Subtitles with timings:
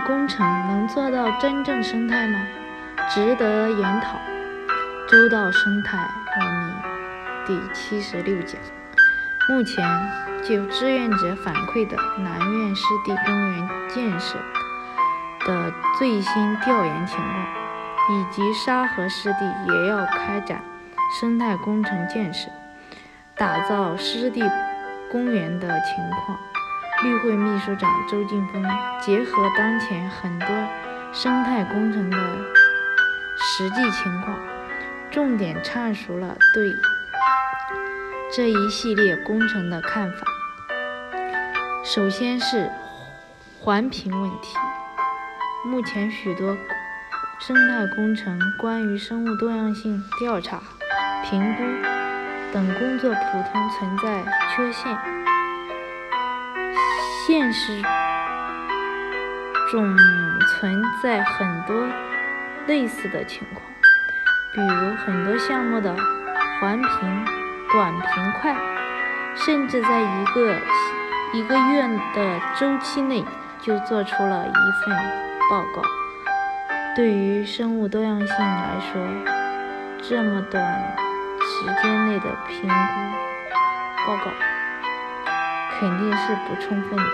[0.00, 2.38] 工程能做到真正生态吗？
[3.08, 4.18] 值得研讨。
[5.08, 5.96] 周到生态
[6.38, 6.76] 文明
[7.46, 8.60] 第七十六讲。
[9.48, 9.82] 目前
[10.44, 14.36] 就志愿者反馈的南苑湿地公园建设
[15.46, 17.46] 的最新调研情况，
[18.12, 20.60] 以及沙河湿地也要开展
[21.18, 22.50] 生态工程建设、
[23.34, 24.42] 打造湿地
[25.10, 26.38] 公园的情况，
[27.04, 28.60] 绿会秘书长周劲峰
[29.00, 30.48] 结合当前很多
[31.12, 32.16] 生态工程的
[33.36, 34.36] 实际情况，
[35.08, 36.72] 重点阐述了对。
[38.34, 40.18] 这一系列工程的看法，
[41.84, 42.68] 首先是
[43.60, 44.56] 环评问题。
[45.64, 46.56] 目前许多
[47.38, 50.60] 生态工程关于生物多样性调查、
[51.24, 51.62] 评估
[52.52, 54.24] 等工作普通存在
[54.54, 54.98] 缺陷，
[57.28, 57.82] 现实
[59.70, 59.94] 中
[60.46, 61.86] 存在很多
[62.66, 63.62] 类似的情况，
[64.54, 65.94] 比如很多项目的
[66.58, 67.26] 环评。
[67.70, 68.56] 短平快，
[69.36, 70.58] 甚至在一个
[71.34, 73.22] 一个月的周期内
[73.60, 74.96] 就做出了一份
[75.50, 75.82] 报告。
[76.96, 79.06] 对于生物多样性来说，
[80.00, 80.96] 这么短
[81.42, 82.74] 时间内的评估
[84.06, 84.30] 报告
[85.78, 87.04] 肯定是不充分的，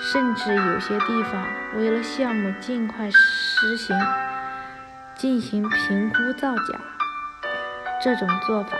[0.00, 1.44] 甚至有些地方
[1.76, 3.96] 为了项目尽快实行，
[5.16, 6.80] 进行评估造假。
[8.02, 8.76] 这种做法。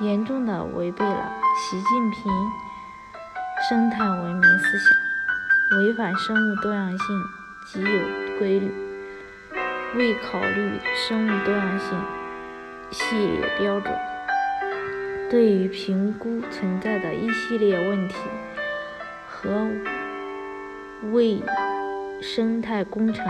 [0.00, 2.32] 严重的违背了习近平
[3.68, 6.98] 生态文明思想，违反生物多样性
[7.66, 8.72] 既有规律，
[9.94, 12.02] 未考虑生物多样性
[12.90, 13.94] 系列标准，
[15.30, 18.16] 对于评估存在的一系列问题
[19.28, 19.68] 和
[21.12, 21.40] 为
[22.20, 23.24] 生态工程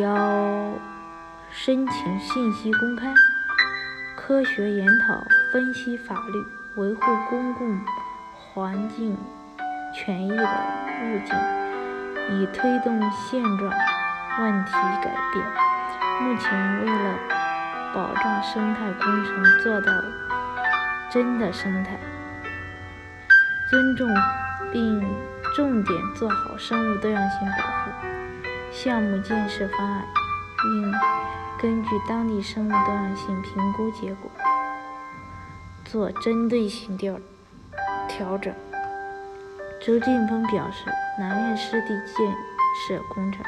[0.00, 0.72] 要
[1.50, 3.12] 申请信息公开。
[4.16, 5.20] 科学研讨、
[5.52, 7.80] 分析法律、维护公共
[8.32, 9.16] 环境
[9.92, 11.36] 权益的路径，
[12.38, 13.72] 以推动现状
[14.40, 15.44] 问题改变。
[16.22, 17.18] 目前，为了
[17.94, 19.92] 保障生态工程做到
[21.16, 21.98] 真的生态，
[23.70, 24.06] 尊重
[24.70, 25.00] 并
[25.54, 27.90] 重点做好生物多样性保护，
[28.70, 30.04] 项目建设方案
[30.74, 30.92] 应。
[31.58, 34.30] 根据当地生物多样性评估结果，
[35.86, 37.18] 做针对性调
[38.06, 38.52] 调整。
[39.80, 40.84] 周劲峰表示，
[41.18, 42.30] 南苑湿地建
[42.86, 43.42] 设工程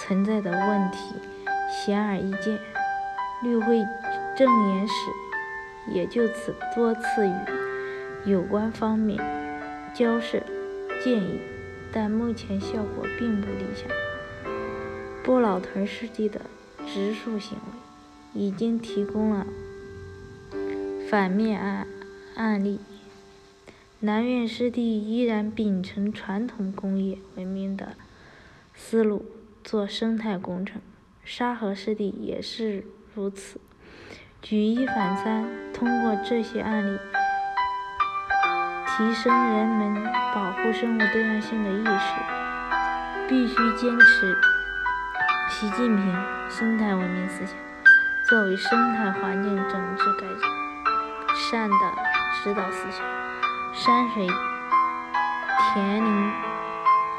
[0.00, 1.16] 存在的问题
[1.68, 2.58] 显而易见，
[3.42, 3.84] 绿会
[4.34, 4.94] 证言室
[5.92, 9.18] 也就此多次与有关方面
[9.94, 10.42] 交涉
[11.02, 11.40] 建议，
[11.92, 13.88] 但目前效果并不理想。
[15.22, 16.40] 不老屯湿地的。
[16.86, 19.46] 植树行为已经提供了
[21.08, 21.86] 反面案
[22.34, 22.78] 案例。
[24.00, 27.96] 南苑湿地依然秉承传统工业文明的
[28.74, 29.24] 思路
[29.64, 30.82] 做生态工程，
[31.24, 32.84] 沙河湿地也是
[33.14, 33.58] 如此。
[34.44, 36.98] 举一反三，通过这些案例，
[38.86, 42.14] 提升人们保护生物多样性的意识。
[43.26, 44.36] 必须坚持。
[45.48, 47.56] 习近平生态文明思想
[48.28, 50.26] 作为生态环境整治改
[51.50, 51.76] 善的
[52.42, 53.00] 指导思想，
[53.72, 54.26] 山水、
[55.72, 56.32] 田林、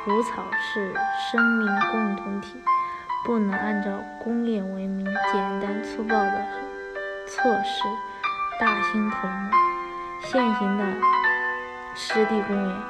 [0.04, 0.94] 湖草是
[1.32, 2.64] 生命共同体，
[3.26, 3.90] 不能按照
[4.24, 5.04] 工业文明
[5.34, 6.46] 简单粗暴的
[7.36, 7.84] 措施
[8.60, 9.52] 大兴土木。
[10.22, 10.86] 现行的
[11.94, 12.82] 湿地公园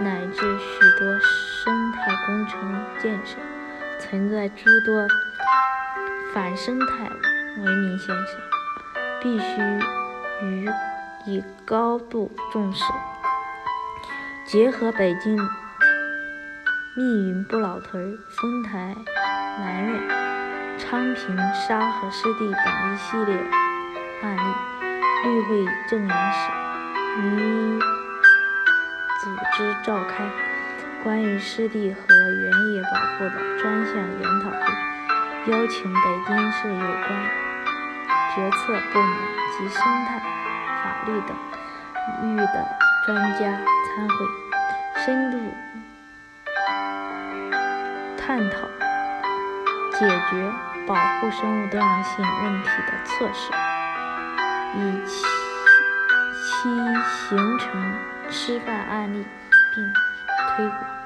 [0.00, 3.36] 乃至许多生态工程建设。
[4.00, 5.06] 存在诸多
[6.34, 7.08] 反生态
[7.56, 8.40] 文明现象，
[9.22, 9.60] 必须
[10.44, 10.68] 予
[11.24, 12.82] 以高度重视。
[14.44, 15.36] 结合北京
[16.96, 18.96] 密云不老屯、丰台
[19.60, 23.36] 南苑、昌平沙河湿地等一系列
[24.22, 24.40] 案例，
[25.24, 26.50] 绿会正言室
[27.20, 27.78] 拟
[29.20, 30.24] 组织召开。
[31.02, 32.88] 关于湿地和原野保
[33.18, 34.62] 护的专项研讨会，
[35.50, 37.08] 邀请北京市有关
[38.32, 39.18] 决策部门
[39.58, 40.20] 及生态、
[40.84, 41.36] 法律等
[42.22, 42.68] 领域的
[43.04, 44.14] 专家参会，
[45.04, 45.36] 深度
[48.16, 48.54] 探讨
[49.98, 50.52] 解决
[50.86, 53.50] 保护生物多样性问题的措施，
[54.74, 56.68] 以其
[57.28, 57.94] 形成
[58.30, 59.24] 示范案例
[59.74, 59.92] 并
[60.56, 61.01] 推广。